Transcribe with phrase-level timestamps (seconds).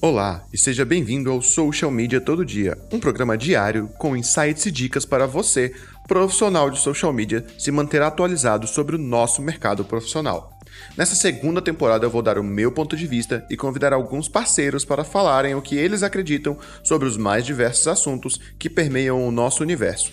[0.00, 4.70] Olá e seja bem-vindo ao Social Media Todo Dia, um programa diário com insights e
[4.70, 5.74] dicas para você,
[6.06, 10.56] profissional de social media, se manter atualizado sobre o nosso mercado profissional.
[10.96, 14.84] Nessa segunda temporada eu vou dar o meu ponto de vista e convidar alguns parceiros
[14.84, 19.64] para falarem o que eles acreditam sobre os mais diversos assuntos que permeiam o nosso
[19.64, 20.12] universo.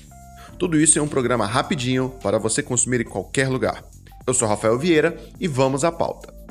[0.58, 3.84] Tudo isso em um programa rapidinho para você consumir em qualquer lugar.
[4.26, 6.45] Eu sou Rafael Vieira e vamos à pauta.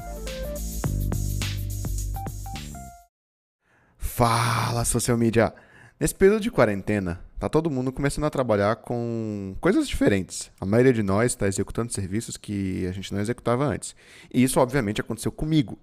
[4.17, 5.53] Fala, social media!
[5.99, 10.53] Nesse período de quarentena, tá todo mundo começando a trabalhar com coisas diferentes.
[10.61, 13.96] A maioria de nós está executando serviços que a gente não executava antes.
[14.32, 15.77] E isso, obviamente, aconteceu comigo.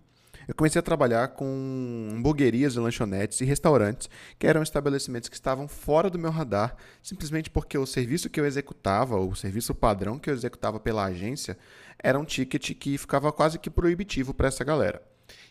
[0.48, 6.10] Eu comecei a trabalhar com hamburguerias lanchonetes e restaurantes, que eram estabelecimentos que estavam fora
[6.10, 10.34] do meu radar, simplesmente porque o serviço que eu executava, o serviço padrão que eu
[10.34, 11.58] executava pela agência,
[12.02, 15.02] era um ticket que ficava quase que proibitivo para essa galera.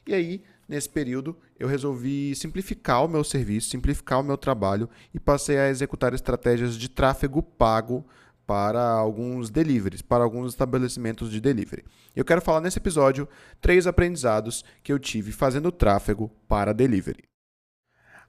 [0.06, 5.18] E aí, nesse período, eu resolvi simplificar o meu serviço, simplificar o meu trabalho e
[5.18, 8.06] passei a executar estratégias de tráfego pago
[8.46, 11.84] para alguns deliveries, para alguns estabelecimentos de delivery.
[12.14, 13.28] Eu quero falar nesse episódio
[13.60, 17.24] três aprendizados que eu tive fazendo tráfego para delivery.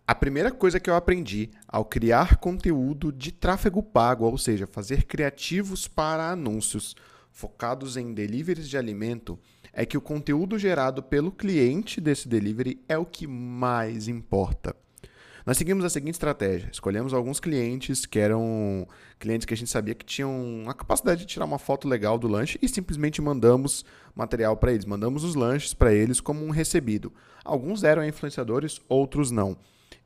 [0.08, 5.04] A primeira coisa que eu aprendi ao criar conteúdo de tráfego pago, ou seja, fazer
[5.04, 6.96] criativos para anúncios
[7.32, 9.40] focados em deliveries de alimento,
[9.74, 14.76] é que o conteúdo gerado pelo cliente desse delivery é o que mais importa.
[15.46, 18.88] Nós seguimos a seguinte estratégia: escolhemos alguns clientes que eram
[19.20, 22.28] clientes que a gente sabia que tinham a capacidade de tirar uma foto legal do
[22.28, 23.84] lanche e simplesmente mandamos
[24.16, 27.12] material para eles, mandamos os lanches para eles como um recebido.
[27.44, 29.58] Alguns eram influenciadores, outros não.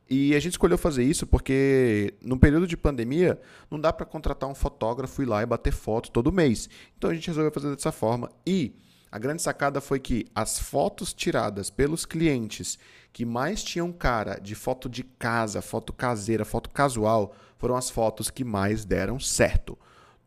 [0.08, 4.48] E a gente escolheu fazer isso porque no período de pandemia não dá para contratar
[4.48, 6.68] um fotógrafo ir lá e bater foto todo mês.
[6.96, 8.72] Então a gente resolveu fazer dessa forma e
[9.16, 12.78] a grande sacada foi que as fotos tiradas pelos clientes
[13.14, 18.28] que mais tinham cara de foto de casa, foto caseira, foto casual, foram as fotos
[18.28, 19.78] que mais deram certo.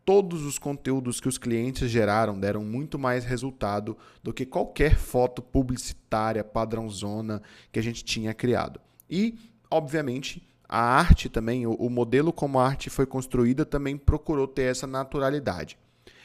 [0.04, 5.40] Todos os conteúdos que os clientes geraram deram muito mais resultado do que qualquer foto
[5.40, 8.82] publicitária padrãozona que a gente tinha criado.
[9.08, 9.38] E,
[9.70, 14.88] obviamente, a arte também, o modelo como a arte foi construída também procurou ter essa
[14.88, 15.78] naturalidade.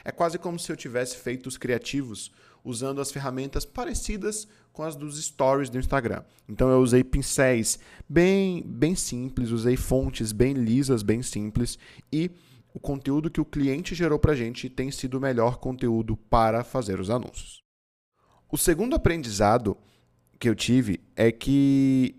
[0.04, 2.30] É quase como se eu tivesse feito os criativos
[2.64, 6.24] usando as ferramentas parecidas com as dos stories do Instagram.
[6.48, 11.78] Então eu usei pincéis bem, bem simples, usei fontes bem lisas, bem simples
[12.10, 12.30] e
[12.72, 16.64] o conteúdo que o cliente gerou para a gente tem sido o melhor conteúdo para
[16.64, 17.62] fazer os anúncios.
[18.50, 19.76] O segundo aprendizado
[20.40, 22.16] que eu tive é que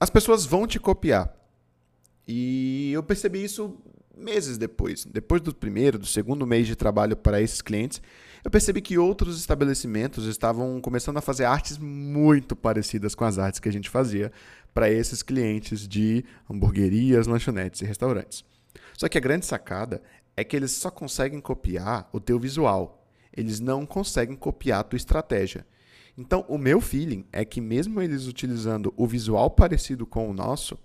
[0.00, 1.34] as pessoas vão te copiar.
[2.26, 3.78] E eu percebi isso
[4.16, 8.00] meses depois, depois do primeiro, do segundo mês de trabalho para esses clientes,
[8.44, 13.58] eu percebi que outros estabelecimentos estavam começando a fazer artes muito parecidas com as artes
[13.58, 14.30] que a gente fazia
[14.74, 18.44] para esses clientes de hamburguerias, lanchonetes e restaurantes.
[18.98, 20.02] Só que a grande sacada
[20.36, 23.08] é que eles só conseguem copiar o teu visual.
[23.34, 25.66] Eles não conseguem copiar a tua estratégia.
[26.16, 30.78] Então, o meu feeling é que mesmo eles utilizando o visual parecido com o nosso,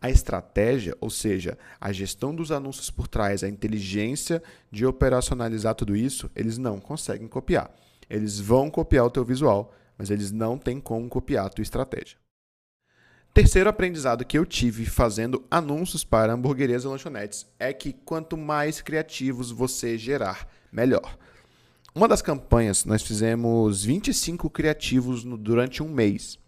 [0.00, 5.96] a estratégia, ou seja, a gestão dos anúncios por trás, a inteligência de operacionalizar tudo
[5.96, 7.70] isso, eles não conseguem copiar.
[8.08, 12.16] Eles vão copiar o teu visual, mas eles não têm como copiar a tua estratégia.
[13.34, 18.82] Terceiro aprendizado que eu tive fazendo anúncios para hamburguerias e lanchonetes é que quanto mais
[18.82, 21.16] criativos você gerar, melhor.
[21.94, 26.38] Uma das campanhas, nós fizemos 25 criativos no, durante um mês.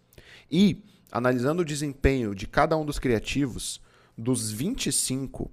[0.51, 0.83] E
[1.14, 3.80] analisando o desempenho de cada um dos criativos,
[4.19, 5.48] dos 25,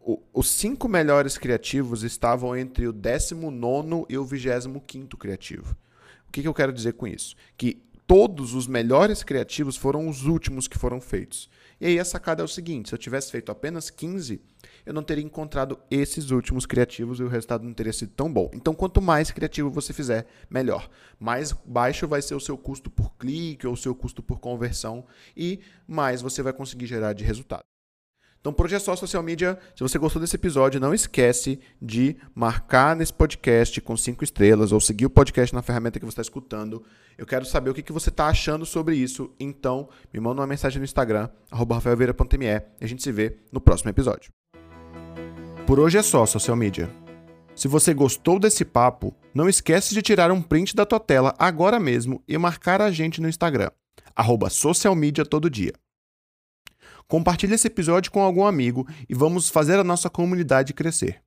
[0.00, 5.76] o, os cinco melhores criativos estavam entre o 19 e o 25 criativo.
[6.28, 7.34] O que, que eu quero dizer com isso?
[7.56, 11.48] Que todos os melhores criativos foram os últimos que foram feitos.
[11.80, 14.40] E aí a sacada é o seguinte: se eu tivesse feito apenas 15,
[14.86, 18.50] eu não teria encontrado esses últimos criativos e o resultado não teria sido tão bom.
[18.54, 20.88] Então, quanto mais criativo você fizer, melhor.
[21.18, 25.04] Mais baixo vai ser o seu custo por clique ou o seu custo por conversão
[25.36, 27.73] e mais você vai conseguir gerar de resultado.
[28.46, 29.58] Então, hoje é só social media.
[29.74, 34.78] Se você gostou desse episódio, não esquece de marcar nesse podcast com cinco estrelas ou
[34.82, 36.84] seguir o podcast na ferramenta que você está escutando.
[37.16, 39.32] Eu quero saber o que, você está achando sobre isso.
[39.40, 43.88] Então, me manda uma mensagem no Instagram, rafaelveira.me, e a gente se vê no próximo
[43.88, 44.30] episódio.
[45.66, 46.90] Por hoje é só, social media.
[47.56, 51.80] Se você gostou desse papo, não esquece de tirar um print da tua tela agora
[51.80, 53.70] mesmo e marcar a gente no Instagram,
[54.14, 54.48] arroba
[55.30, 55.72] todo dia.
[57.08, 61.20] Compartilhe esse episódio com algum amigo e vamos fazer a nossa comunidade crescer.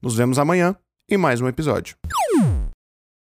[0.00, 0.76] Nos vemos amanhã
[1.08, 1.96] em mais um episódio.